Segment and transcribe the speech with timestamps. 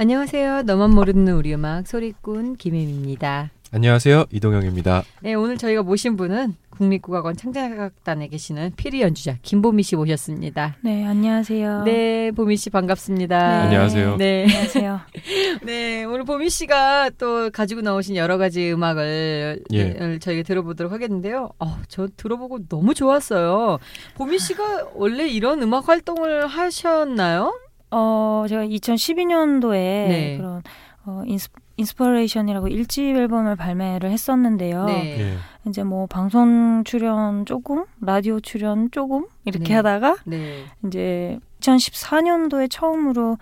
[0.00, 0.62] 안녕하세요.
[0.62, 3.50] 너만 모르는 우리 음악 소리꾼 김혜미입니다.
[3.70, 4.24] 안녕하세요.
[4.30, 5.02] 이동영입니다.
[5.20, 10.76] 네, 오늘 저희가 모신 분은 국립국악원 창작악단에 계시는 피리 연주자 김보미 씨 모셨습니다.
[10.80, 11.82] 네, 안녕하세요.
[11.84, 13.38] 네, 보미 씨 반갑습니다.
[13.38, 13.64] 네.
[13.66, 14.16] 안녕하세요.
[14.16, 14.44] 네.
[14.44, 15.00] 안녕하세요.
[15.64, 19.84] 네, 오늘 보미 씨가 또 가지고 나오신 여러 가지 음악을 예.
[19.84, 21.50] 네, 저희가 들어보도록 하겠는데요.
[21.58, 23.78] 어, 저 들어보고 너무 좋았어요.
[24.14, 27.52] 보미 씨가 원래 이런 음악 활동을 하셨나요?
[27.90, 30.36] 어, 제가 2012년도에 네.
[30.38, 30.62] 그런
[31.06, 34.84] 어, ins, Inspiration이라고 일집 앨범을 발매를 했었는데요.
[34.84, 35.20] 네.
[35.20, 35.36] 예.
[35.66, 39.74] 이제 뭐 방송 출연 조금, 라디오 출연 조금 이렇게 네.
[39.74, 40.64] 하다가 네.
[40.86, 43.38] 이제 2014년도에 처음으로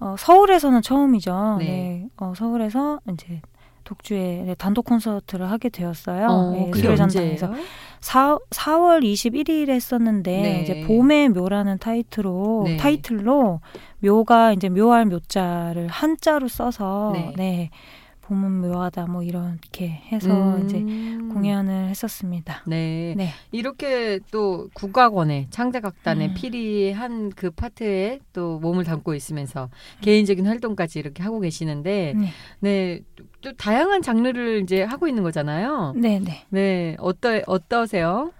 [0.00, 1.56] 어, 서울에서는 처음이죠.
[1.60, 1.64] 네.
[1.64, 2.08] 네.
[2.16, 3.40] 어, 서울에서 이제
[3.84, 6.26] 독주회 단독 콘서트를 하게 되었어요.
[6.26, 6.70] 어, 네.
[7.02, 7.36] 언제예요?
[8.00, 10.62] 4, 4월 21일에 했었는데 네.
[10.62, 12.76] 이제 봄의 묘라는 타이틀로 네.
[12.76, 13.60] 타이틀로
[14.00, 17.70] 묘가 이제 묘할 묘자를 한자로 써서 네.
[18.30, 18.34] 네.
[18.34, 20.64] 봄은 묘하다 뭐 이렇게 해서 음.
[20.64, 20.78] 이제
[21.32, 22.62] 공연을 했었습니다.
[22.66, 23.14] 네.
[23.16, 23.30] 네.
[23.50, 26.34] 이렇게 또 국악원의 창작악단의 음.
[26.34, 29.68] 필이 한그 파트에 또 몸을 담고 있으면서
[30.00, 32.28] 개인적인 활동까지 이렇게 하고 계시는데 네.
[32.60, 33.00] 네.
[33.40, 35.94] 또 다양한 장르를 이제 하고 있는 거잖아요.
[35.96, 36.44] 네, 네.
[36.50, 36.96] 네.
[37.00, 38.32] 어떠 어떠세요?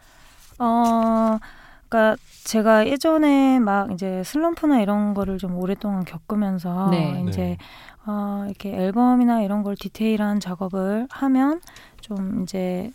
[0.59, 1.39] 어,
[1.89, 7.25] 그러니까 제가 예전에 막 이제 슬럼프나 이런 거를 좀 오랫동안 겪으면서 네.
[7.29, 7.59] 이제 네.
[8.07, 11.61] 어, 이렇게 앨범이나 이런 걸 디테일한 작업을 하면
[12.01, 12.93] 좀 이제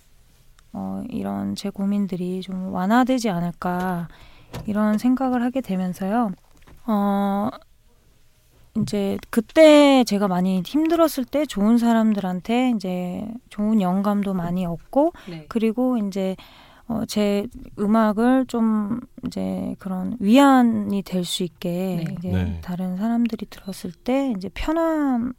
[0.74, 4.08] 어, 이런 제 고민들이 좀 완화되지 않을까
[4.66, 6.32] 이런 생각을 하게 되면서요.
[6.88, 7.50] 어,
[8.78, 15.46] 이제 그때 제가 많이 힘들었을 때 좋은 사람들한테 이제 좋은 영감도 많이 얻고 네.
[15.48, 16.36] 그리고 이제
[16.88, 17.48] 어, 제
[17.80, 22.16] 음악을 좀 이제 그런 위안이 될 수 있게 네.
[22.20, 22.62] 이제 네.
[22.64, 25.34] 다른 사람들이 들었을 때 이제 편안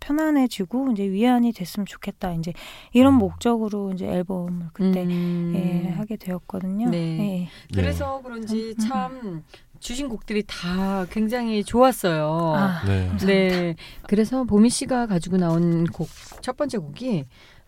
[0.00, 2.52] 편안해지고 이제 위안이 됐으면 좋겠다 이제
[2.92, 3.18] 이런 음.
[3.18, 5.52] 목적으로 이제 앨범을 그때 음.
[5.56, 6.88] 예, 하게 되었거든요.
[6.90, 6.98] 네.
[7.42, 7.48] 예.
[7.74, 9.42] 그래서 그런지 음, 음, 참
[9.80, 12.54] 주신 곡들이 다 굉장히 좋았어요.
[12.56, 13.08] 아, 네.
[13.08, 13.26] 감사합니다.
[13.26, 13.74] 네.
[14.06, 16.08] 그래서 보미 씨가 가지고 나온 곡
[16.40, 17.24] 첫 번째 곡이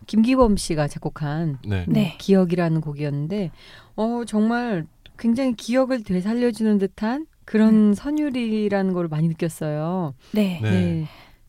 [0.07, 1.85] 김기범 씨가 작곡한 네.
[1.87, 2.15] 네.
[2.17, 3.51] 기억이라는 곡이었는데
[3.95, 4.85] 어 정말
[5.17, 10.13] 굉장히 기억을 되살려주는 듯한 그런 선율이라는 걸 많이 느꼈어요.
[10.31, 10.59] 네.
[10.61, 10.71] 네.
[10.71, 11.07] 네.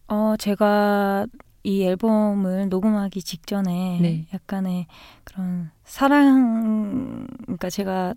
[0.09, 1.27] 어, 제가
[1.63, 4.27] 이 앨범을 녹음하기 직전에 네.
[4.35, 4.87] 약간의
[5.25, 8.15] 그런 사랑, 그러니까 제가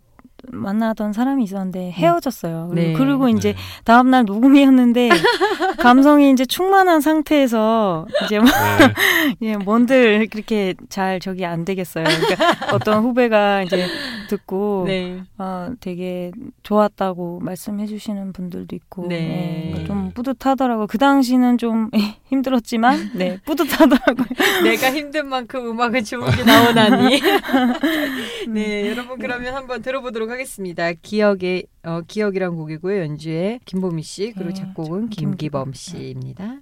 [0.51, 2.71] 만나던 사람이 있었는데 헤어졌어요.
[2.73, 2.93] 네.
[2.93, 3.59] 그리고, 그리고 이제 네.
[3.83, 5.09] 다음 날 녹음이었는데
[5.79, 8.93] 감성이 이제 충만한 상태에서 이제 뭐 네.
[9.41, 12.03] 예, 뭔들 그렇게 잘 저기 안 되겠어요.
[12.05, 13.87] 그러니까 어떤 후배가 이제
[14.27, 15.21] 듣고 네.
[15.37, 16.31] 어, 되게
[16.63, 19.19] 좋았다고 말씀해 주시는 분들도 있고 네.
[19.19, 20.87] 네, 그러니까 좀 뿌듯하더라고요.
[20.87, 21.89] 그 당시는 좀
[22.27, 24.27] 힘들었지만 네, 뿌듯하더라고요.
[24.63, 27.21] 내가 힘든 만큼 음악은 좋은 게 나오나니.
[28.49, 30.34] 네, 여러분 그러면 한번 들어보도록 하겠습니다.
[31.01, 32.99] 기억의 어, 기억이란 곡이고요.
[33.01, 35.71] 연주에 김보미 씨 그리고 네, 작곡은 김기범.
[35.71, 36.61] 김기범 씨입니다.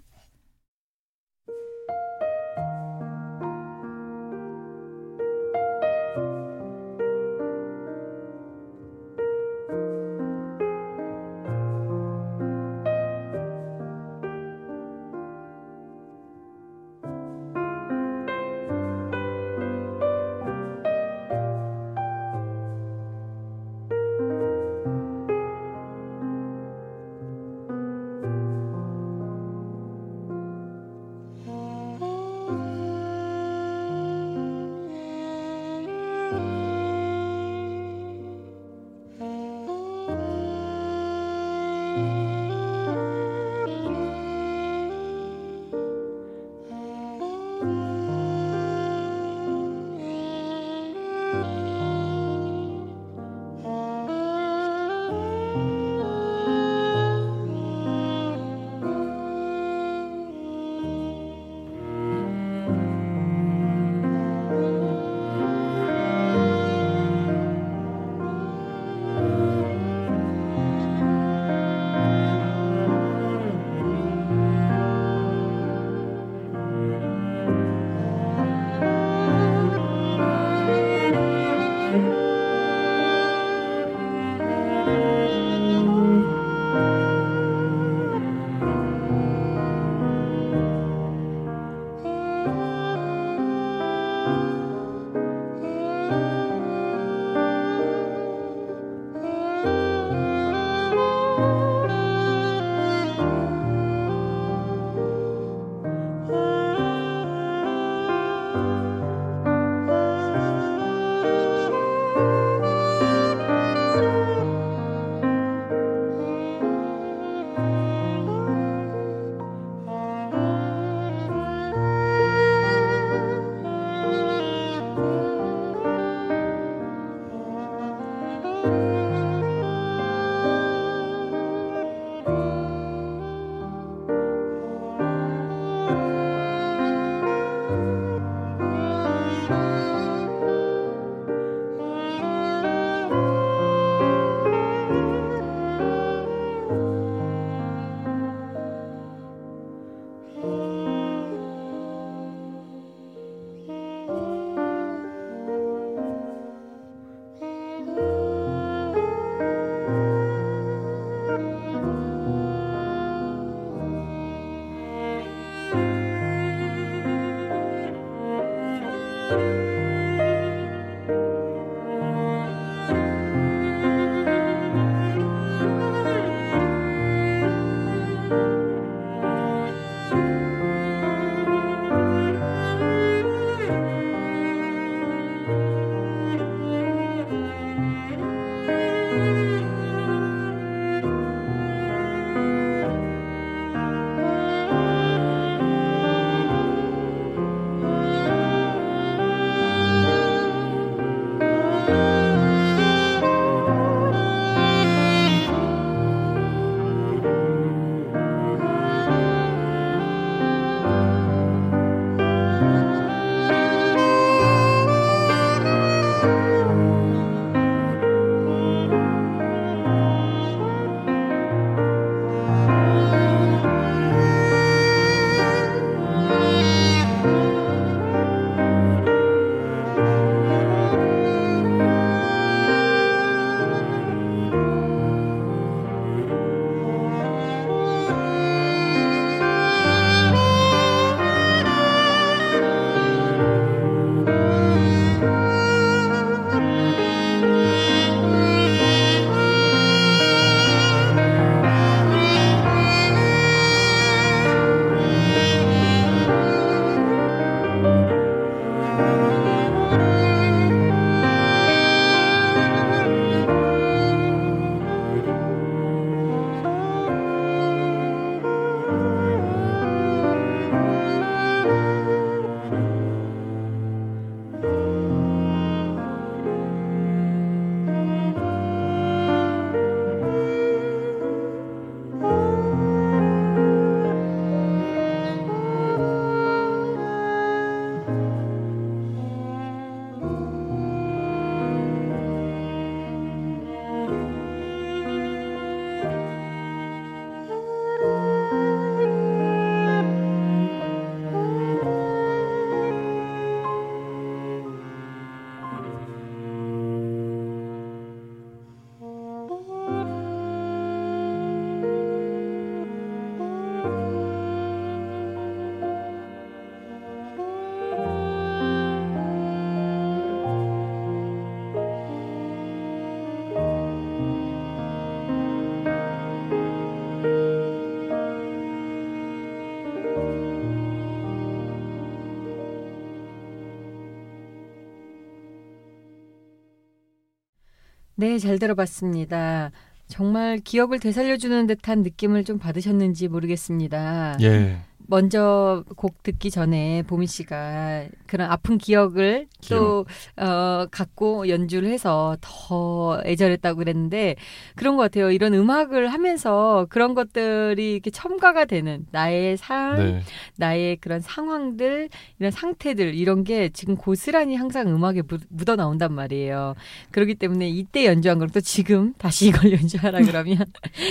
[338.23, 339.71] 네, 잘 들어봤습니다.
[340.07, 344.37] 정말 기억을 되살려주는 듯한 느낌을 좀 받으셨는지 모르겠습니다.
[344.39, 344.77] 예.
[345.13, 353.21] 먼저 곡 듣기 전에 보미 씨가 그런 아픈 기억을 또 어, 갖고 연주를 해서 더
[353.23, 354.35] 애절했다고 그랬는데
[354.75, 355.29] 그런 것 같아요.
[355.29, 360.21] 이런 음악을 하면서 그런 것들이 이렇게 첨가가 되는 나의 삶, 네.
[360.57, 366.73] 나의 그런 상황들, 이런 상태들 이런 게 지금 고스란히 항상 음악에 묻, 묻어 나온단 말이에요.
[367.11, 370.57] 그렇기 때문에 이때 연주한 걸또 지금 다시 이걸 연주하라 그러면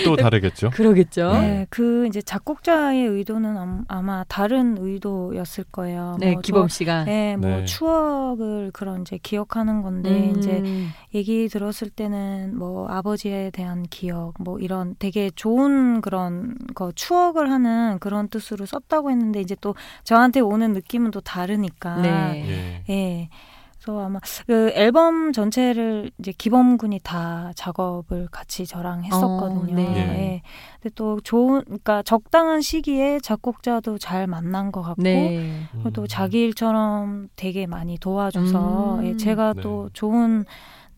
[0.03, 0.71] 또 다르겠죠?
[0.75, 1.31] 그러겠죠.
[1.31, 6.17] 네, 그 이제 작곡자의 의도는 암- 아마 다른 의도였을 거예요.
[6.19, 7.03] 네, 뭐 기범 저- 씨가.
[7.03, 7.65] 네, 뭐 네.
[7.65, 10.63] 추억을 그런 이제 기억하는 건데 음, 이제
[11.13, 17.99] 얘기 들었을 때는 뭐 아버지에 대한 기억 뭐 이런 되게 좋은 그런 거 추억을 하는
[17.99, 22.83] 그런 뜻으로 썼다고 했는데 이제 또 저한테 오는 느낌은 또 다르니까 네.
[22.89, 22.93] 예.
[22.93, 23.29] 예.
[23.83, 29.73] 그래서 아마 그 앨범 전체를 이제 기범군이 다 작업을 같이 저랑 했었거든요.
[29.73, 29.95] 어, 네.
[29.97, 30.41] 예.
[30.81, 35.67] 근데 또 좋은 그러니까 적당한 시기에 작곡자도 잘 만난 것 같고 네.
[35.71, 36.07] 그리고 또 음.
[36.07, 39.05] 자기 일처럼 되게 많이 도와줘서 음.
[39.05, 39.61] 예, 제가 네.
[39.61, 40.45] 또 좋은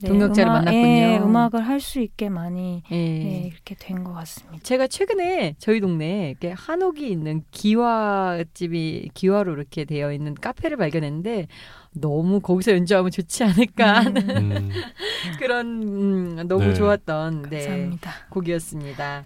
[0.05, 0.83] 동역자를 음악, 만났군요.
[0.85, 2.95] 예, 음악을 할 수 있게 많이 예.
[2.95, 4.61] 예, 이렇게 된 것 같습니다.
[4.63, 11.47] 제가 최근에 저희 동네에 이렇게 한옥이 있는 기와집이 기와로 이렇게 되어 있는 카페를 발견했는데
[11.93, 14.71] 너무 거기서 연주하면 좋지 않을까 하는 음, 음.
[15.39, 15.83] 그런
[16.39, 16.73] 음, 너무 네.
[16.73, 18.11] 좋았던 네, 감사합니다.
[18.29, 19.23] 곡이었습니다.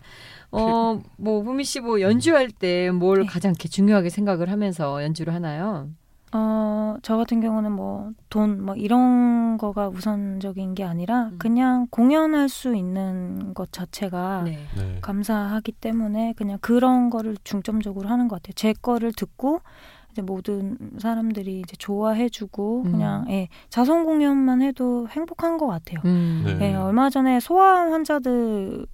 [0.52, 3.26] 어, 뭐 보미 씨 뭐 연주할 때뭘 네.
[3.28, 5.90] 가장 이렇게 중요하게 생각을 하면서 연주를 하나요?
[6.32, 11.36] 어, 저 같은 경우는 뭐 돈 뭐 이런 거가 우선적인 게 아니라 음.
[11.40, 14.60] 그냥 공연할 수 있는 것 자체가 네.
[14.78, 14.98] 네.
[15.02, 18.54] 감사하기 때문에 그냥 그런 거를 중점적으로 하는 것 같아요.
[18.56, 19.62] 제 거를 듣고
[20.12, 22.92] 이제 모든 사람들이 이제 좋아해주고 음.
[22.92, 26.00] 그냥 예, 자선 공연만 해도 행복한 것 같아요.
[26.06, 26.44] 음.
[26.46, 26.70] 네.
[26.72, 28.86] 예, 얼마 전에 소아암 환자들을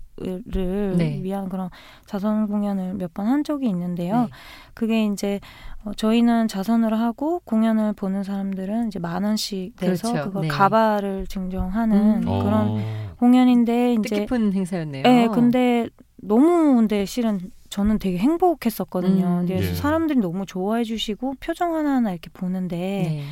[0.98, 1.20] 네.
[1.22, 1.70] 위한 그런
[2.06, 4.22] 자선 공연을 몇 번 한 적이 있는데요.
[4.24, 4.28] 네.
[4.74, 5.40] 그게 이제
[5.86, 10.30] 어, 저희는 자선을 하고 공연을 보는 사람들은 이제 만 원씩 내서 그렇죠.
[10.30, 10.48] 그걸 네.
[10.48, 12.22] 가발을 증정하는 음.
[12.22, 13.16] 그런 어.
[13.20, 15.04] 공연인데 이제 뜻깊은 행사였네요.
[15.06, 15.88] 예, 근데
[16.18, 17.40] 너무 근데 실은
[17.70, 19.42] 저는 되게 행복했었거든요.
[19.42, 19.46] 음.
[19.46, 19.76] 그래서 예.
[19.76, 23.24] 사람들이 너무 좋아해 주시고 표정 하나하나 이렇게 보는데 네.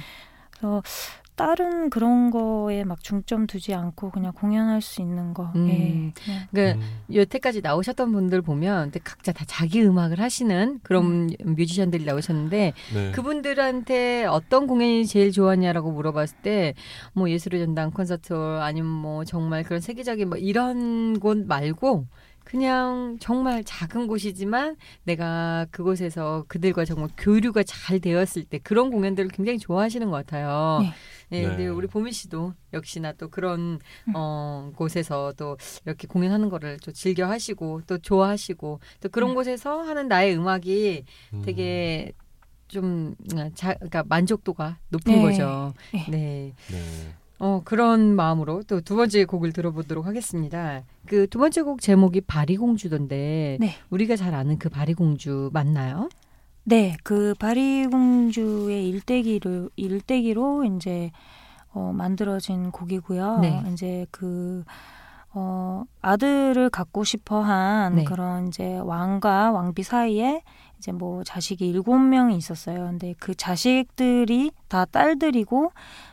[0.51, 0.83] 그래서
[1.35, 5.51] 다른 그런 거에 막 중점 두지 않고 그냥 공연할 수 있는 거.
[5.55, 5.67] 음.
[5.69, 6.13] 예.
[6.51, 6.99] 그러니까 음.
[7.13, 13.11] 여태까지 나오셨던 분들 보면 근데 각자 다 자기 음악을 하시는 그런 뮤지션들이 나오셨는데 네.
[13.11, 16.73] 그분들한테 어떤 공연이 제일 좋았냐라고 물어봤을 때
[17.13, 22.07] 뭐 예술의 전당 콘서트홀 아니면 뭐 정말 그런 세계적인 뭐 이런 곳 말고
[22.43, 29.57] 그냥 정말 작은 곳이지만 내가 그곳에서 그들과 정말 교류가 잘 되었을 때 그런 공연들을 굉장히
[29.59, 30.79] 좋아하시는 것 같아요.
[30.81, 30.91] 네.
[31.29, 31.67] 네, 근데 네.
[31.67, 34.13] 우리 보미 씨도 역시나 또 그런 음.
[34.15, 39.35] 어 곳에서 또 이렇게 공연하는 거를 또 즐겨 하시고 또 좋아하시고 또 그런 음.
[39.35, 41.03] 곳에서 하는 나의 음악이
[41.33, 41.41] 음.
[41.45, 42.11] 되게
[42.67, 43.15] 좀
[43.55, 45.21] 자, 그러니까 만족도가 높은 네.
[45.21, 45.73] 거죠.
[45.93, 46.05] 네.
[46.09, 46.53] 네.
[46.71, 47.13] 네.
[47.39, 50.83] 어, 그런 마음으로 또 두 번째 곡을 들어보도록 하겠습니다.
[51.07, 53.75] 그 두 번째 곡 제목이 바리공주던데 네.
[53.89, 56.09] 우리가 잘 아는 그 바리공주 맞나요?
[56.65, 61.11] 네, 그 바리 공주의 일대기로 일대기로 이제
[61.73, 63.39] 어, 만들어진 곡이고요.
[63.39, 63.63] 네.
[63.73, 64.63] 이제 그
[65.33, 68.03] 어, 아들을 갖고 싶어 한 네.
[68.05, 70.41] 그런 이제 왕과 왕비 사이에
[70.77, 72.85] 이제 뭐 자식이 일곱 명이 있었어요.
[72.85, 75.71] 근데 그 자식들이 다 딸들이고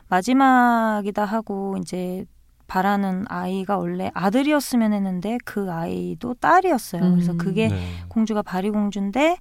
[0.09, 2.25] 마지막이다 하고 이제
[2.67, 7.01] 바라는 아이가 원래 아들이었으면 했는데 그 아이도 딸이었어요.
[7.11, 7.37] 그래서 음.
[7.37, 7.85] 그게 네.
[8.07, 9.37] 공주가 바리 공주인데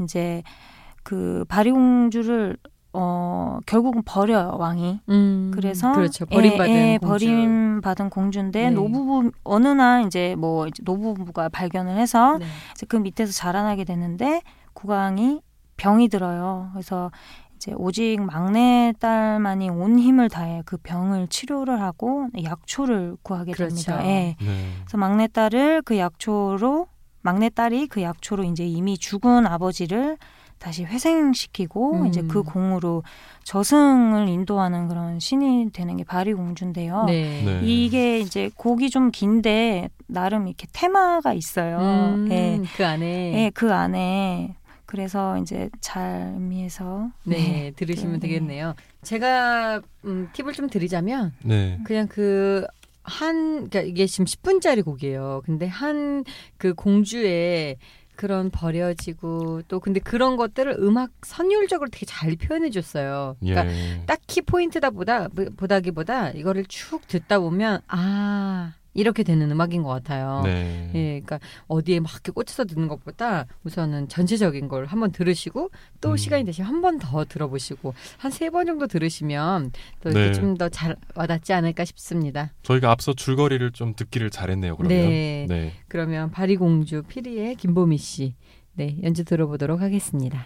[0.00, 0.42] 이제
[1.02, 2.56] 그 바리공주를
[2.94, 5.00] 어 결국은 버려요 왕이.
[5.08, 6.26] 음, 그래서 그렇죠.
[6.26, 7.24] 버림받은 예, 예, 공주.
[7.24, 8.70] 버림받은 공주인데 네.
[8.70, 12.46] 노부부 어느 날 이제 뭐 이제 노부부가 발견을 해서 네.
[12.72, 14.42] 이제 그 밑에서 자라나게 되는데
[14.74, 15.40] 국왕이
[15.78, 16.68] 병이 들어요.
[16.74, 17.10] 그래서
[17.56, 23.74] 이제 오직 막내 딸만이 온 힘을 다해 그 병을 치료를 하고 약초를 구하게 그렇죠.
[23.74, 24.04] 됩니다.
[24.04, 24.36] 예.
[24.38, 24.66] 네.
[24.82, 26.88] 그래서 막내 딸을 그 약초로
[27.22, 30.18] 막내 딸이 그 약초로 이제 이미 죽은 아버지를
[30.58, 32.06] 다시 회생시키고 음.
[32.06, 33.02] 이제 그 공으로
[33.42, 37.04] 저승을 인도하는 그런 신이 되는 게 바리공주인데요.
[37.06, 37.42] 네.
[37.44, 37.60] 네.
[37.64, 41.78] 이게 이제 곡이 좀 긴데 나름 이렇게 테마가 있어요.
[41.78, 42.60] 음, 예.
[42.76, 43.06] 그 안에
[43.44, 44.54] 예, 그 안에
[44.86, 48.18] 그래서 이제 잘 의미해서 네, 들으시면 네.
[48.20, 48.74] 되겠네요.
[49.02, 51.80] 제가 음, 팁을 좀 드리자면 네.
[51.84, 52.64] 그냥 그
[53.02, 55.42] 한, 그러니까 이게 지금 10분짜리 곡이에요.
[55.44, 56.24] 근데 한
[56.58, 57.76] 그 공주의
[58.14, 63.36] 그런 버려지고 또 근데 그런 것들을 음악 선율적으로 되게 잘 표현해 줬어요.
[63.42, 63.54] 예.
[63.54, 70.42] 그러니까 딱히 포인트다 보다 보다기보다 이거를 쭉 듣다 보면 아 이렇게 되는 음악인 것 같아요.
[70.44, 70.90] 네.
[70.94, 75.70] 예, 그러니까 어디에 막 이렇게 꽂혀서 듣는 것보다 우선은 전체적인 걸 한번 들으시고
[76.00, 76.16] 또 음.
[76.16, 79.72] 시간이 되시면 한 번 더 들어보시고 한 세 번 정도 들으시면
[80.02, 80.32] 또 네.
[80.32, 82.52] 좀더 잘 와닿지 않을까 싶습니다.
[82.62, 84.76] 저희가 앞서 줄거리를 좀 듣기를 잘했네요.
[84.76, 84.98] 그러면.
[84.98, 85.46] 네.
[85.48, 85.72] 네.
[85.88, 88.34] 그러면 바리공주 피리의 김보미 씨,
[88.74, 90.44] 네 연주 들어보도록 하겠습니다.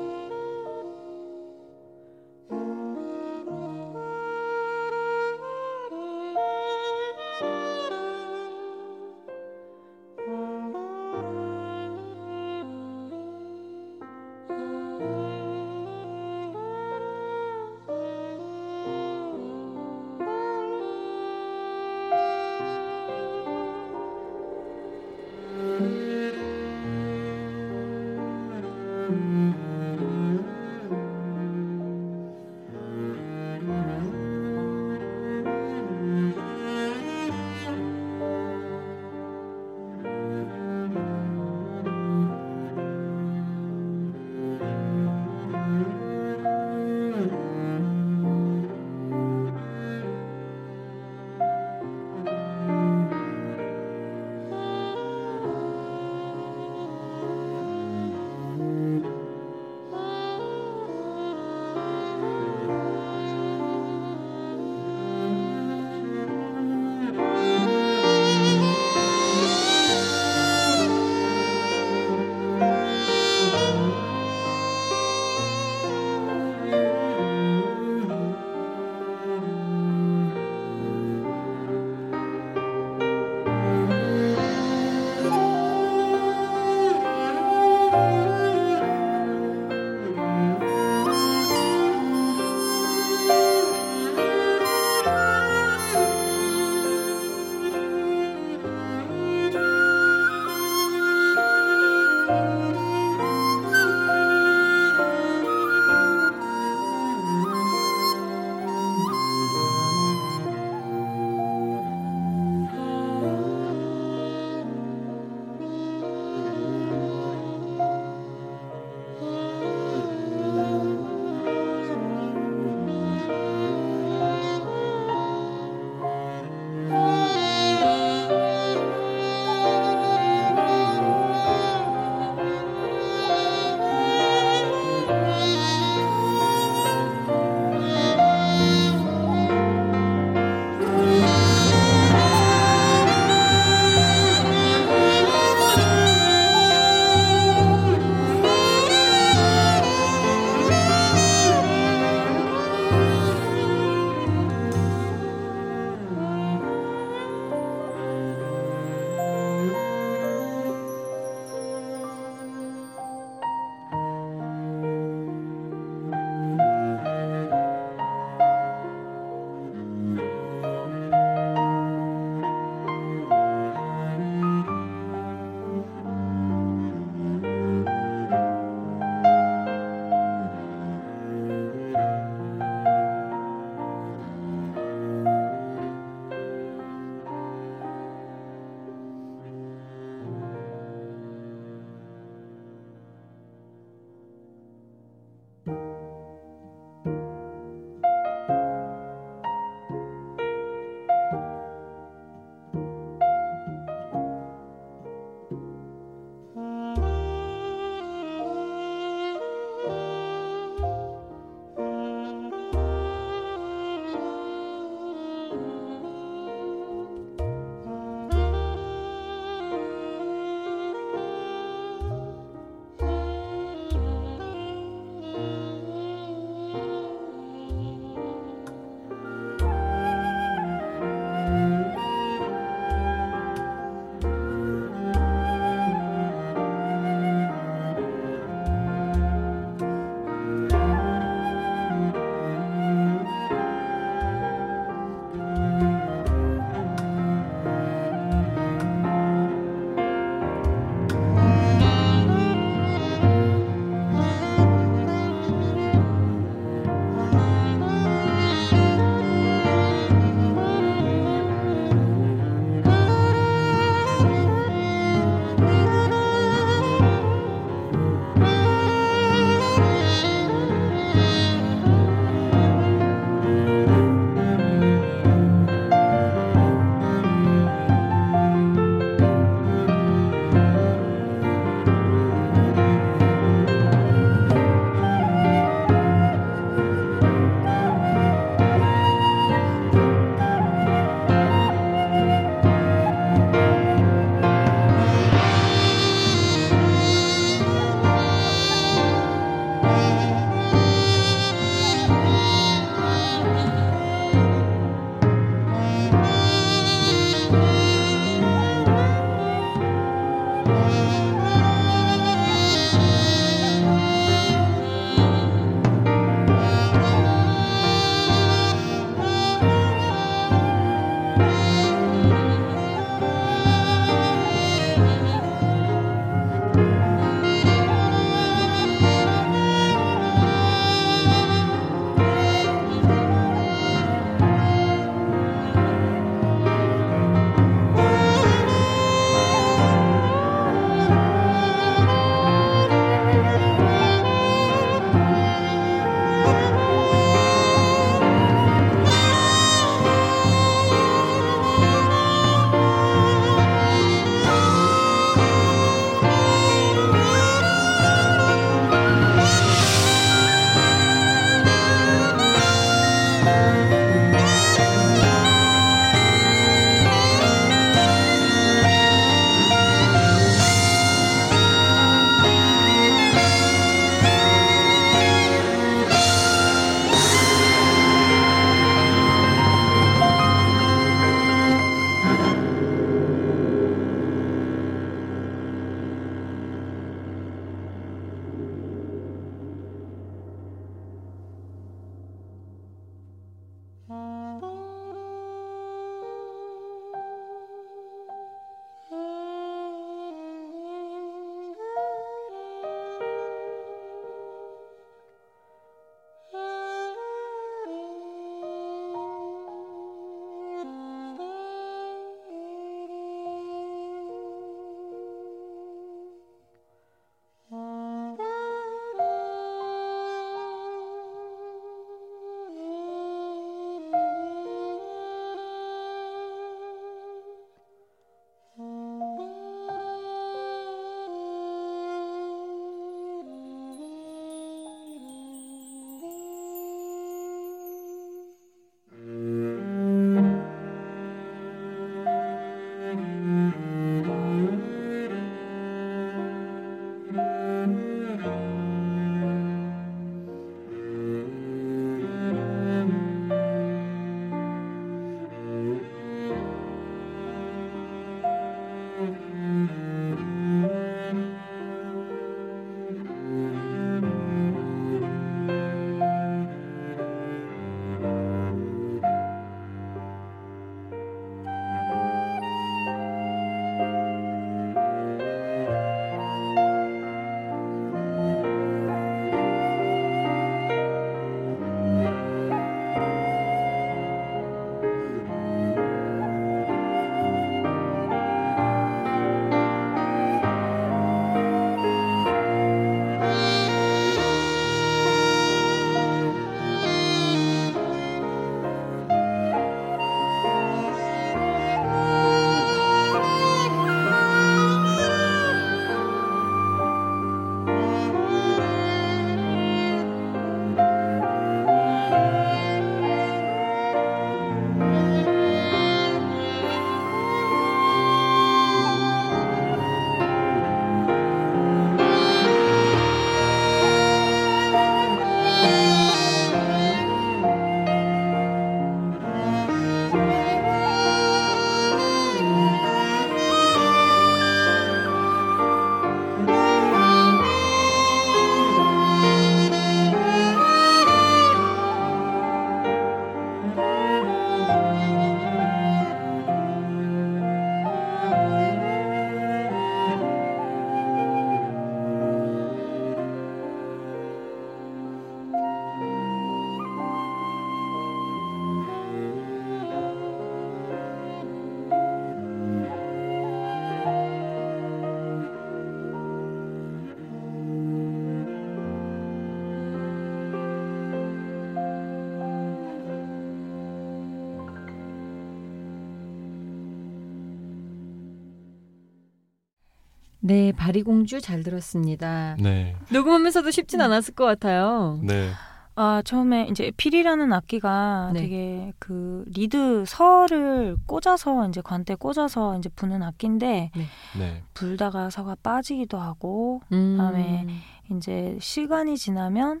[580.66, 582.76] 네, 바리공주 잘 들었습니다.
[582.80, 583.14] 네.
[583.30, 585.38] 녹음하면서도 쉽진 않았을 것 같아요.
[585.44, 585.70] 네.
[586.16, 588.60] 아 처음에 이제 피리라는 악기가 네.
[588.62, 594.10] 되게 그 리드 서를 꽂아서 이제 관대 꽂아서 이제 부는 악기인데
[594.58, 594.82] 네.
[594.92, 597.36] 불다가 서가 빠지기도 하고 음.
[597.36, 597.86] 그다음에
[598.32, 600.00] 이제 시간이 지나면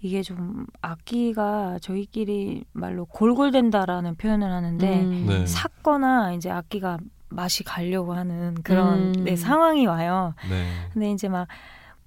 [0.00, 5.26] 이게 좀 악기가 저희끼리 말로 골골된다라는 표현을 하는데 음.
[5.28, 5.46] 네.
[5.46, 6.96] 삭거나 이제 악기가
[7.36, 9.24] 맛이 가려고 하는 그런 음.
[9.24, 10.34] 네, 상황이 와요.
[10.48, 10.66] 네.
[10.92, 11.46] 근데 이제 막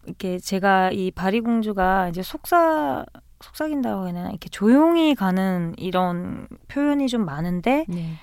[0.05, 3.05] 이렇게 제가 이 바리 공주가 이제 속삭
[3.41, 8.15] 속삭인다고 해야 되나 이렇게 조용히 가는 이런 표현이 좀 많은데 네.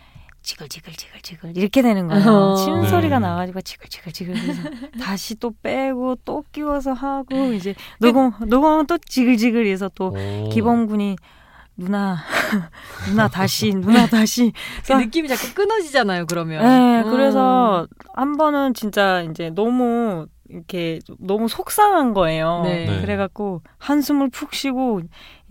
[0.42, 2.30] 지글지글지글지글 이렇게 되는 거예요.
[2.30, 2.54] 어.
[2.56, 3.26] 치는 소리가 네.
[3.26, 4.34] 나가지고 지글지글지글
[5.00, 10.48] 다시 또 빼고 또 끼워서 하고 이제 녹음 녹음하면 또 지글지글해서 또 오.
[10.50, 11.16] 기범군이
[11.76, 12.16] 누나
[13.08, 14.52] 누나 다시 누나 다시
[14.86, 16.26] 그 느낌이 자꾸 끊어지잖아요.
[16.26, 16.62] 그러면.
[16.64, 17.10] 네, 음.
[17.10, 22.62] 그래서 한 번은 진짜 이제 너무 이렇게 너무 속상한 거예요.
[22.64, 22.86] 네.
[22.86, 23.00] 네.
[23.00, 25.02] 그래갖고 한숨을 푹 쉬고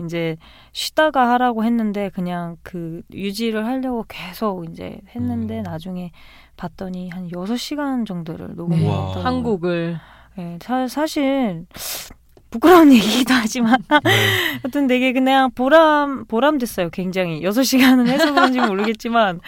[0.02, 0.38] 이제
[0.72, 5.64] 쉬다가 하라고 했는데 그냥 그 유지를 하려고 계속 이제 했는데 음.
[5.64, 6.12] 나중에
[6.58, 8.86] 봤더니 한 6시간 정도를 네.
[8.88, 9.24] 우와.
[9.24, 10.00] 한 곡을
[10.38, 11.66] 네, 사, 사실
[12.56, 14.60] 부끄러운 얘기기도 하지만 네.
[14.64, 16.90] 하여튼 되게 그냥 보람 보람 됐어요.
[16.90, 19.42] 굉장히 6시간은 해서 그런지 모르겠지만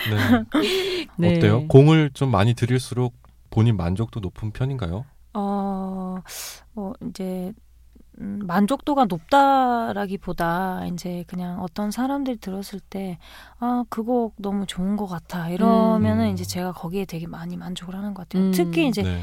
[0.52, 1.08] 네.
[1.18, 1.38] 네.
[1.38, 1.68] 어때요?
[1.68, 3.14] 공을 좀 많이 들일수록
[3.50, 5.06] 본인 만족도 높은 편인가요?
[5.34, 6.18] 어,
[6.74, 7.54] 뭐 이제
[8.20, 13.20] 음, 만족도가 높다라기보다 이제 그냥 어떤 사람들이 들었을 때
[13.60, 15.50] 아, 그 곡 너무 좋은 것 같아.
[15.50, 16.34] 이러면은 음.
[16.34, 18.48] 이제 제가 거기에 되게 많이 만족을 하는 것 같아요.
[18.48, 18.52] 음.
[18.52, 19.22] 특히 이제 네.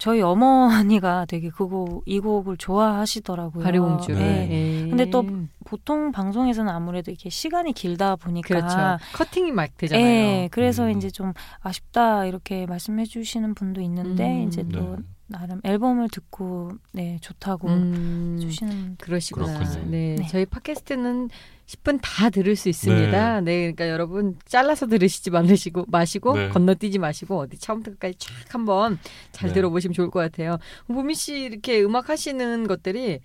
[0.00, 3.62] 저희 어머니가 되게 그곡 이 곡을 좋아하시더라고요.
[3.62, 4.18] 바리공주를.
[4.18, 4.48] 네.
[4.50, 4.88] 예.
[4.88, 5.24] 근데 또
[5.66, 8.76] 보통 방송에서는 아무래도 이렇게 시간이 길다 보니까 그렇죠.
[9.14, 10.04] 커팅이 막 되잖아요.
[10.04, 10.96] 예, 그래서 음.
[10.96, 14.48] 이제 좀 아쉽다 이렇게 말씀해 주시는 분도 있는데 음.
[14.48, 15.02] 이제 또 네.
[15.26, 18.36] 나름 앨범을 듣고 네 좋다고 음.
[18.38, 19.58] 해주시는 그러시구나.
[19.58, 19.90] 그렇군요.
[19.90, 20.26] 네, 네.
[20.28, 21.28] 저희 팟캐스트는
[21.70, 23.40] 10분 다 들을 수 있습니다.
[23.42, 23.60] 네.
[23.60, 26.48] 그러니까 여러분 잘라서 들으시지 마시고 마시고 네.
[26.48, 28.98] 건너뛰지 마시고 어디 처음부터 끝까지 쫙 한번
[29.30, 29.54] 잘 네.
[29.54, 30.58] 들어보시면 좋을 것 같아요.
[30.88, 33.20] 보미 씨 이렇게 음악 하시는 것들이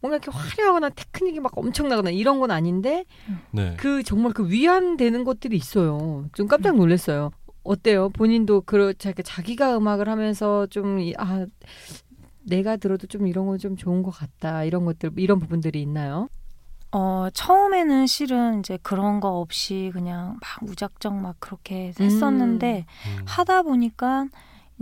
[0.00, 3.04] 뭔가 이렇게 화려하거나 테크닉이 막 엄청나거나 이런 건 아닌데
[3.50, 3.74] 네.
[3.78, 6.26] 그 정말 그 위안되는 것들이 있어요.
[6.32, 7.30] 좀 깜짝 놀랐어요.
[7.62, 8.08] 어때요?
[8.08, 11.46] 본인도 그렇 자기 자기가 음악을 하면서 좀아
[12.44, 16.28] 내가 들어도 좀 이런 건 좀 좋은 것 같다 이런 것들 이런 부분들이 있나요?
[16.92, 22.84] 어 처음에는 실은 이제 그런 거 없이 그냥 막 무작정 막 그렇게 했었는데
[23.18, 23.24] 음.
[23.26, 24.26] 하다 보니까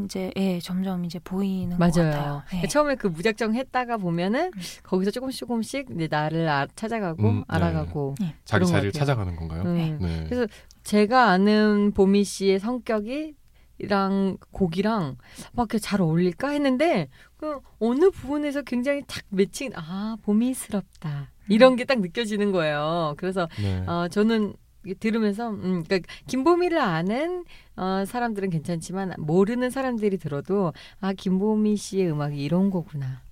[0.04, 2.10] 이제 예 점점 이제 보이는 것 같아요.
[2.22, 2.42] 맞아요.
[2.62, 2.66] 예.
[2.66, 4.50] 처음에 그 무작정 했다가 보면은
[4.82, 7.44] 거기서 조금씩 조금씩 이제 나를 아- 찾아가고 음, 네.
[7.48, 8.92] 알아가고 자기 그런 것 자리를.
[8.92, 9.62] 찾아가는 건가요?
[9.66, 9.98] 음.
[10.00, 10.24] 네.
[10.28, 10.46] 그래서
[10.82, 13.39] 제가 아는 보미 씨의 성격이 이
[13.88, 15.16] 랑 곡이랑
[15.52, 21.84] 막 이렇게 잘 어울릴까 했는데 그 어느 부분에서 굉장히 탁 매칭 아 보미스럽다 이런 게
[21.84, 23.14] 딱 느껴지는 거예요.
[23.16, 23.84] 그래서 네.
[23.86, 24.54] 어 저는
[25.00, 27.44] 들으면서 음 그러니까 김보미를 아는
[27.76, 33.22] 어 사람들은 괜찮지만 모르는 사람들이 들어도 아 김보미 씨의 음악이 이런 거구나.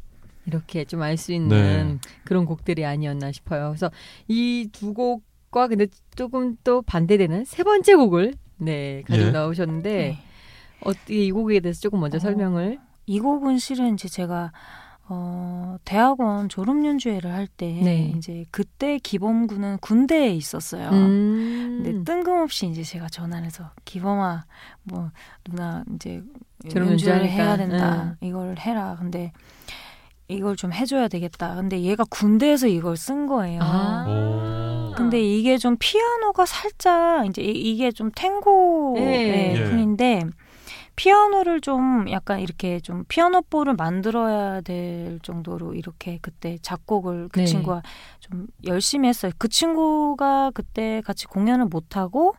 [0.46, 2.10] 이렇게 좀 알 수 있는 네.
[2.24, 3.68] 그런 곡들이 아니었나 싶어요.
[3.68, 3.90] 그래서
[4.28, 9.30] 이 두 곡과 근데 조금 또 반대되는 세 번째 곡을 네 가지고 예.
[9.30, 10.18] 나오셨는데 네.
[10.84, 14.52] 어떻게 이 곡에 대해서 조금 먼저 어, 설명을 이 곡은 실은 이제 제가
[15.10, 18.12] 어 대학원 졸업 연주회를 할때 네.
[18.16, 20.90] 이제 그때 기범군은 군대에 있었어요.
[20.90, 21.80] 음.
[21.82, 24.44] 근데 뜬금없이 이제 제가 전화를 해서 기범아
[24.82, 25.10] 뭐
[25.44, 26.22] 누나 이제
[26.68, 27.32] 졸업 연주를 연주하니까.
[27.34, 29.32] 해야 된다 이걸 해라 근데
[30.28, 34.04] 이걸 좀 해줘야 되겠다 근데 얘가 군대에서 이걸 쓴 거예요 아.
[34.06, 34.92] 오.
[34.94, 39.54] 근데 이게 좀 피아노가 살짝 이제 이- 이게 좀 탱고의 네.
[39.56, 39.64] 예.
[39.64, 40.24] 분인데
[40.98, 47.46] 피아노를 좀 약간 이렇게 좀 피아노 볼을 만들어야 될 정도로 이렇게 그때 작곡을 그 네.
[47.46, 47.82] 친구가
[48.18, 49.30] 좀 열심히 했어요.
[49.38, 52.34] 그 친구가 그때 같이 공연을 못 하고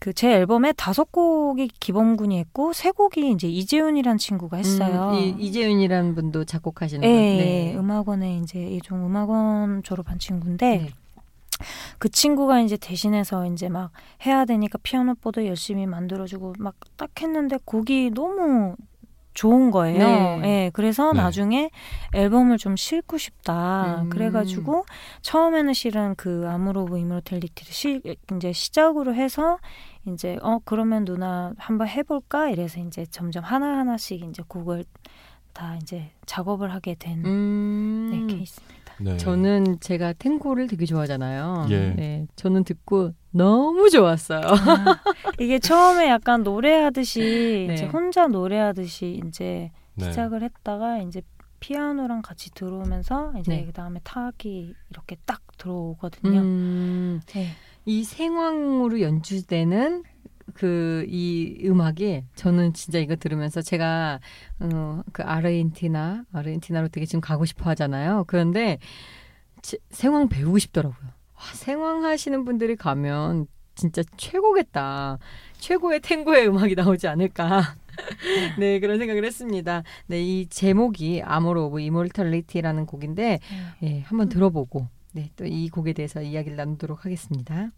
[0.00, 5.12] 그 제 앨범에 다섯 곡이 기범군이 했고 세 곡이 이제 이재훈이란 친구가 했어요.
[5.12, 7.16] 음, 이, 이재윤이라는 분도 작곡하시는 예, 분.
[7.16, 10.90] 예, 음악원에 이제 예종 음악원 졸업한 친구인데 네.
[11.98, 13.90] 그 친구가 이제 대신해서 이제 막
[14.26, 18.76] 해야 되니까 피아노 보드 열심히 만들어주고 막 딱 했는데 곡이 너무
[19.34, 19.98] 좋은 거예요.
[19.98, 20.40] 네.
[20.44, 21.20] 예, 그래서 네.
[21.20, 21.70] 나중에
[22.12, 24.02] 앨범을 좀 싣고 싶다.
[24.02, 24.10] 음.
[24.10, 24.84] 그래가지고
[25.22, 28.00] 처음에는 실은 그 Amor of Immortality를 시,
[28.36, 29.58] 이제 시작으로 해서
[30.06, 34.84] 이제 어 그러면 누나 한번 해볼까 이래서 이제 점점 하나 하나씩 이제 곡을
[35.52, 38.10] 다 이제 작업을 하게 된 음.
[38.12, 38.83] 네, 케이스입니다.
[39.00, 39.16] 네.
[39.16, 41.66] 저는 제가 탱고를 되게 좋아하잖아요.
[41.70, 41.90] 예.
[41.90, 44.42] 네, 저는 듣고 너무 좋았어요.
[44.44, 45.00] 아,
[45.38, 47.74] 이게 처음에 약간 노래하듯이 네.
[47.74, 50.10] 이제 혼자 노래하듯이 이제 네.
[50.10, 51.22] 시작을 했다가 이제
[51.60, 53.64] 피아노랑 같이 들어오면서 이제 네.
[53.64, 56.40] 그다음에 타악이 이렇게 딱 들어오거든요.
[56.40, 57.48] 음, 네.
[57.86, 60.04] 이 생황으로 연주되는
[60.54, 64.20] 그 이 음악이 저는 진짜 이거 들으면서 제가
[64.60, 68.24] 어, 그 아르헨티나 아르헨티나로 되게 지금 가고 싶어 하잖아요.
[68.26, 68.78] 그런데
[69.62, 71.08] 제- 생황 배우고 싶더라고요.
[71.34, 75.18] 와, 생황 하시는 분들이 가면 진짜 최고겠다.
[75.58, 77.76] 최고의 탱고의 음악이 나오지 않을까.
[78.58, 79.82] 네, 그런 생각을 했습니다.
[80.06, 83.40] 네, 이 제목이 Amor of Immortality라는 곡인데
[83.80, 83.96] 네.
[83.96, 87.70] 예, 한번 들어보고 네, 또 이 곡에 대해서 이야기를 나누도록 하겠습니다.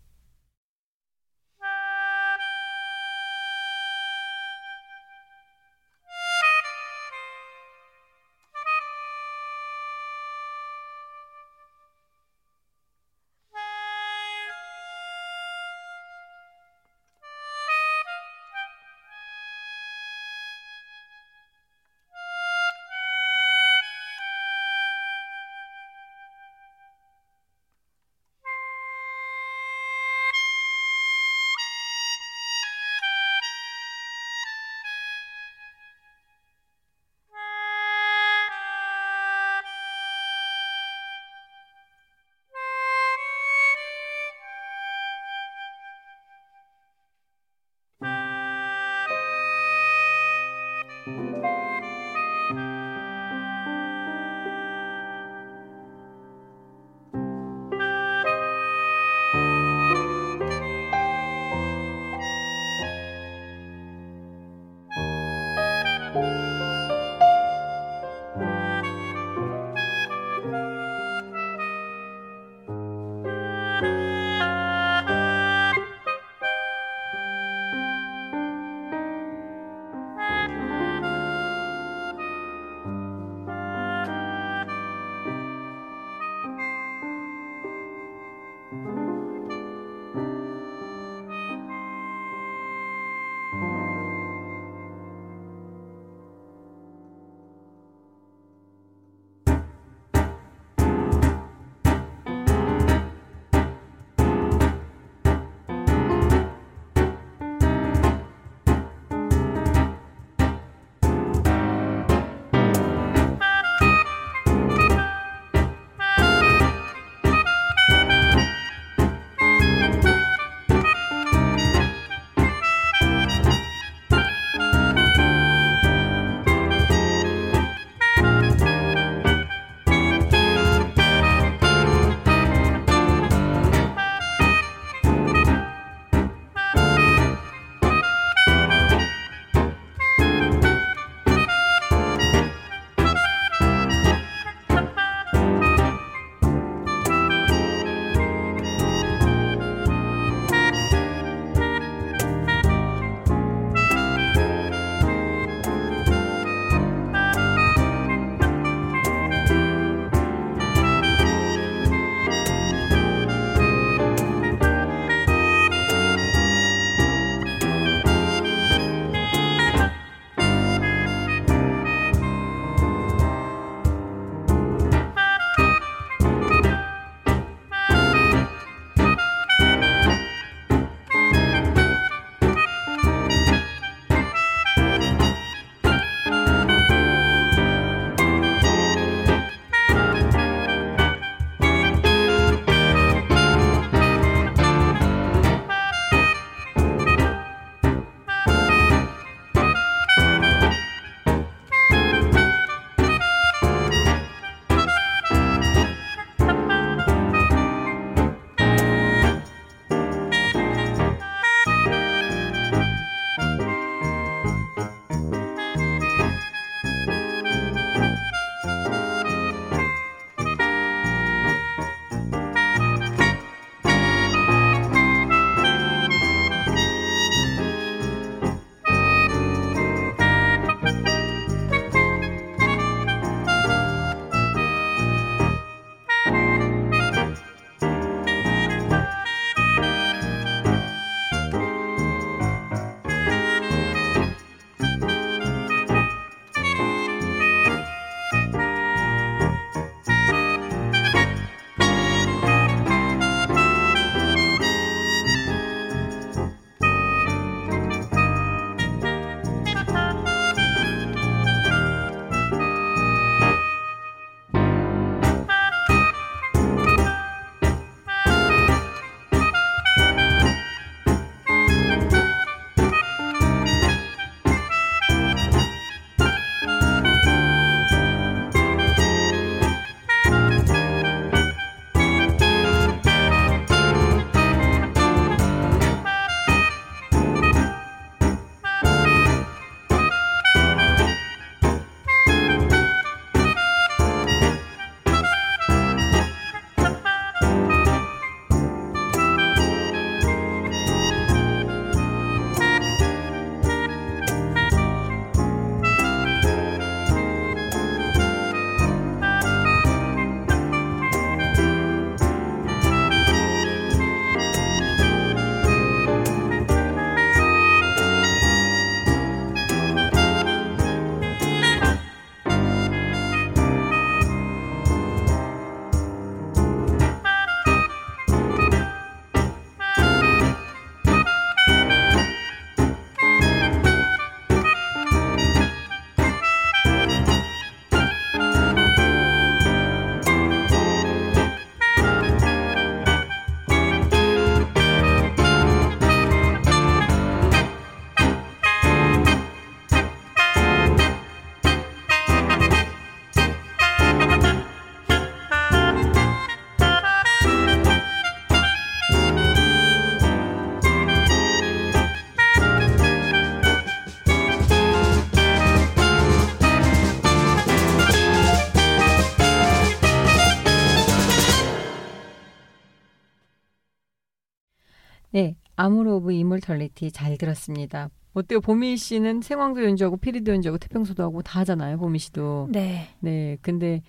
[375.76, 378.08] Amor of Immortality 잘 들었습니다.
[378.34, 378.60] 어때요?
[378.60, 381.98] 보미 씨는 생황도 연주하고 피리도 연주하고 태평소도 하고 다 하잖아요.
[381.98, 382.68] 보미 씨도.
[382.70, 383.08] 네.
[383.20, 384.02] 네, 근데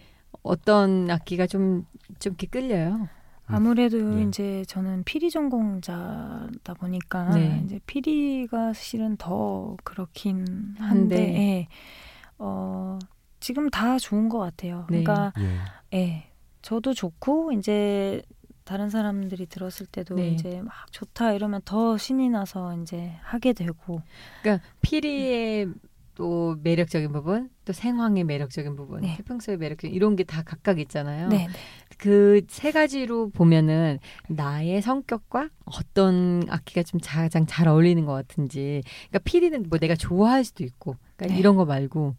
[0.44, 1.86] 어떤 악기가 좀,
[2.20, 3.08] 좀 이렇게 끌려요?
[3.46, 4.24] 아무래도 네.
[4.24, 7.62] 이제 저는 피리 전공자다 보니까 네.
[7.66, 10.86] 이제 피리가 실은 더 그렇긴 한데.
[10.86, 11.68] 한데 예.
[12.38, 13.00] 어,
[13.40, 14.86] 지금 다 좋은 것 같아요.
[14.90, 15.04] 네.
[15.04, 15.32] 그러니까
[15.94, 15.98] 예.
[15.98, 16.24] 예,
[16.62, 18.22] 저도 좋고 이제
[18.68, 20.32] 다른 사람들이 들었을 때도 네.
[20.32, 24.02] 이제 막 좋다 이러면 더 신이 나서 이제 하게 되고
[24.42, 25.70] 그러니까 피리의
[26.16, 29.16] 또 매력적인 부분, 또 생황의 매력적인 부분, 네.
[29.18, 31.30] 태평소의 매력적인 이런 게 다 각각 있잖아요.
[31.30, 31.54] 네, 네.
[32.00, 38.82] 그세 가지로 보면은 나의 성격과 어떤 악기가 좀 가장 잘 어울리는 것 같은지.
[39.10, 41.40] 그러니까 피리는 뭐 내가 좋아할 수도 있고, 그러니까 네.
[41.40, 42.16] 이런 거 말고.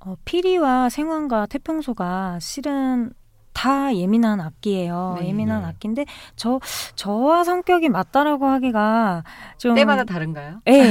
[0.00, 3.12] 어, 피리와 생황과 태평소가 실은
[3.52, 5.18] 다 예민한 악기예요.
[5.20, 5.28] 네.
[5.28, 5.68] 예민한 네.
[5.68, 6.60] 악기인데 저
[6.94, 9.24] 저와 성격이 맞다라고 하기가
[9.58, 10.60] 좀 때마다 다른가요?
[10.68, 10.90] 예.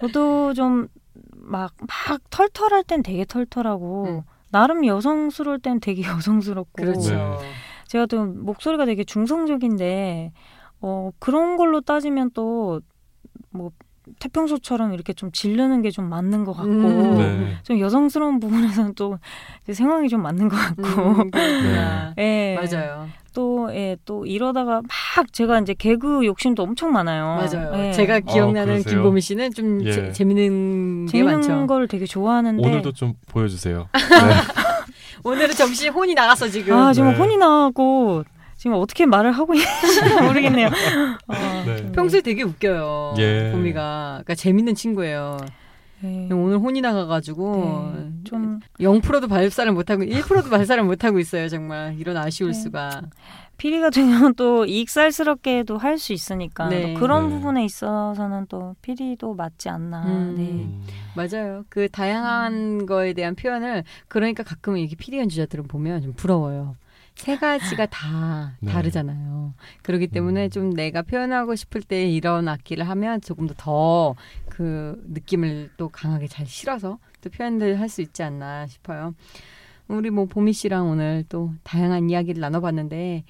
[0.00, 1.74] 저도 좀막막
[2.30, 4.22] 털털할 땐 되게 털털하고 음.
[4.50, 7.14] 나름 여성스러울 땐 되게 여성스럽고 그렇죠.
[7.14, 7.52] 네.
[7.86, 10.32] 제가 또 목소리가 되게 중성적인데
[10.80, 12.80] 어 그런 걸로 따지면 또
[13.50, 13.70] 뭐
[14.18, 17.18] 태평소처럼 이렇게 좀 지르는 게 좀 맞는 것 같고 음.
[17.18, 17.56] 네.
[17.62, 19.18] 좀 여성스러운 부분에서는 또
[19.64, 22.14] 이제 생황이 좀 맞는 것 같고 음, 그렇구나.
[22.18, 22.56] 예.
[22.60, 23.08] 맞아요.
[23.34, 27.24] 또, 예, 또 이러다가 막 제가 이제 개그 욕심도 엄청 많아요.
[27.52, 27.72] 맞아요.
[27.86, 27.92] 예.
[27.92, 28.94] 제가 기억나는 그러세요?
[29.02, 29.92] 김보미 씨는 좀 예.
[29.92, 31.66] 재- 재밌는 게 재밌는 많죠.
[31.68, 33.88] 걸 되게 좋아하는데 오늘도 좀 보여주세요.
[35.24, 36.76] 오늘은 정신 혼이 나갔어 지금.
[36.76, 37.16] 아 지금 네.
[37.18, 38.24] 혼이 나고
[38.58, 39.70] 지금 어떻게 말을 하고 있는지
[40.26, 40.66] 모르겠네요.
[41.28, 41.34] 어,
[41.64, 41.76] 네.
[41.76, 43.14] 좀, 평소에 되게 웃겨요.
[43.18, 43.50] 예.
[43.52, 44.22] 보미가.
[44.24, 45.38] 그러니까 재밌는 친구예요.
[46.04, 51.48] 예, 오늘 혼이 나가가지고 네, 좀 0%도 발사를 못하고 1%도 발사를 못하고 있어요.
[51.48, 52.58] 정말 이런 아쉬울 네.
[52.58, 53.02] 수가.
[53.56, 56.94] 피리 같은 경우는 또 익살스럽게도 할 수 있으니까 네.
[56.94, 57.34] 또 그런 네.
[57.34, 60.04] 부분에 있어서는 또 피리도 맞지 않나.
[60.04, 60.34] 음.
[60.36, 60.42] 네.
[60.44, 60.84] 음.
[61.16, 61.64] 맞아요.
[61.68, 66.76] 그 다양한 거에 대한 표현을 그러니까 가끔은 이렇게 피리 연주자들은 보면 좀 부러워요.
[67.18, 68.70] 세 가지가 다 네.
[68.70, 69.52] 다르잖아요.
[69.82, 70.50] 그렇기 때문에 음.
[70.50, 76.98] 좀 내가 표현하고 싶을 때 이런 악기를 하면 조금 더더그 느낌을 또 강하게 잘 실어서
[77.20, 79.14] 또 표현을 할수 있지 않나 싶어요.
[79.88, 83.24] 우리 뭐 보미 씨랑 오늘 또 다양한 이야기를 나눠봤는데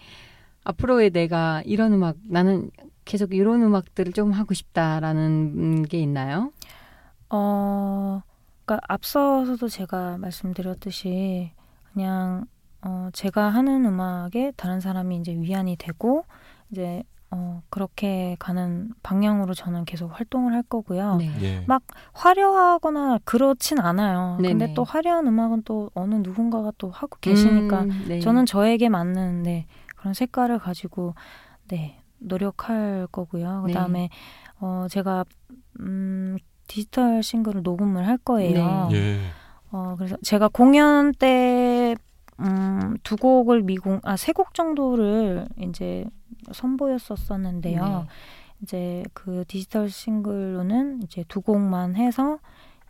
[0.65, 2.71] 앞으로의 내가 이런 음악 나는
[3.05, 6.53] 계속 이런 음악들을 좀 하고 싶다라는 게 있나요?
[7.31, 8.21] 어,
[8.65, 11.53] 그러니까 앞서서도 제가 말씀드렸듯이
[11.93, 12.45] 그냥
[12.89, 16.25] 어, 제가 하는 음악에 다른 사람이 이제 위안이 되고
[16.71, 21.17] 이제 어, 그렇게 가는 방향으로 저는 계속 활동을 할 거고요.
[21.17, 21.31] 네.
[21.43, 21.65] 예.
[21.67, 21.83] 막
[22.15, 24.39] 화려하거나 그렇진 않아요.
[24.41, 24.49] 네네.
[24.49, 28.21] 근데 또 화려한 음악은 또 어느 누군가가 또 하고 계시니까 음, 네.
[28.21, 29.67] 저는 저에게 맞는 네,
[29.97, 31.15] 그런 색깔을 가지고
[31.69, 33.65] 네, 노력할 거고요.
[33.67, 33.73] 네.
[33.75, 34.09] 그다음에
[34.61, 35.27] 어 제가
[35.81, 38.89] 음 디지털 싱글을 녹음을 할 거예요.
[38.91, 38.97] 네.
[38.97, 39.21] 예.
[39.71, 41.95] 어 그래서 제가 공연 때
[42.41, 46.05] 음, 두 곡을 미공 아 세 곡 정도를 이제
[46.53, 47.85] 선보였었었는데요.
[47.85, 48.07] 네.
[48.63, 52.39] 이제 그 디지털 싱글로는 이제 두 곡만 해서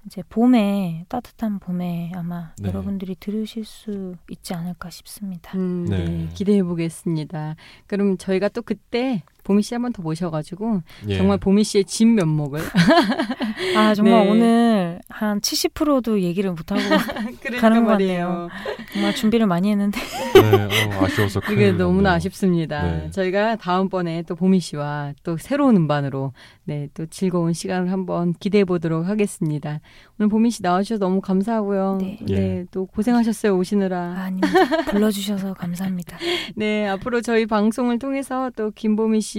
[0.07, 2.68] 이제 봄에 따뜻한 봄에 아마 네.
[2.68, 5.57] 여러분들이 들으실 수 있지 않을까 싶습니다.
[5.59, 6.05] 음, 네.
[6.05, 6.28] 네.
[6.34, 7.57] 기대해 보겠습니다.
[7.86, 11.16] 그럼 저희가 또 그때 보미 씨 한 번 더 모셔가지고 예.
[11.16, 12.61] 정말 보미 씨의 진 면목을
[13.76, 14.30] 아 정말 네.
[14.30, 16.80] 오늘 한 70%도 얘기를 못 하고
[17.40, 18.49] 그러니까 가는 것 말이에요.
[18.92, 19.99] 정말 준비를 많이 했는데
[20.34, 20.96] 네.
[20.99, 22.16] 어, 아쉬워서 그게 큰일 너무나 났네요.
[22.16, 22.82] 아쉽습니다.
[22.82, 23.11] 네.
[23.11, 26.32] 저희가 다음번에 또 보미 씨와 또 새로운 음반으로
[26.64, 29.80] 네, 또 즐거운 시간을 한번 기대해 보도록 하겠습니다.
[30.18, 31.99] 오늘 보미 씨 나와주셔서 너무 감사하고요.
[32.01, 32.18] 네.
[32.30, 32.64] 예.
[32.70, 33.99] 또 고생하셨어요 오시느라.
[34.18, 34.49] 아닙니다.
[34.90, 36.18] 불러주셔서 감사합니다.
[36.57, 39.38] 네, 앞으로 저희 방송을 통해서 또 김보미 씨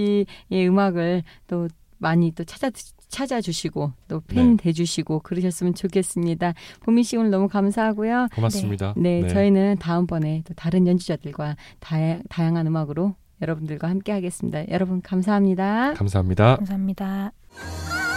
[0.52, 2.70] 의 음악을 또 많이 또 찾아
[3.10, 4.64] 찾아주시고 또 팬 네.
[4.64, 6.54] 돼주시고 그러셨으면 좋겠습니다.
[6.82, 8.28] 보미 씨 오늘 너무 감사하고요.
[8.36, 8.94] 고맙습니다.
[8.98, 14.68] 네, 저희는 다음번에 또 다른 연주자들과 다양, 다양한 음악으로 여러분들과 함께 하겠습니다.
[14.70, 15.94] 여러분 감사합니다.
[15.96, 16.58] 감사합니다.
[16.58, 17.32] 감사합니다.
[17.56, 18.09] 아